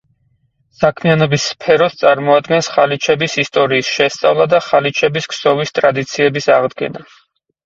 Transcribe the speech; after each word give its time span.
საქმიანობის 0.77 1.43
სფეროს 1.49 1.97
წარმოადგენს 1.99 2.69
ხალიჩების 2.77 3.37
ისტორიის 3.43 3.93
შესწავლა 3.99 4.49
და 4.55 4.61
ხალიჩების 4.69 5.31
ქსოვის 5.35 5.75
ტრადიციების 5.79 6.51
აღდგენა. 6.59 7.07